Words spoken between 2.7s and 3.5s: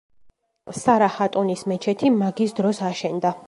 აშენდა.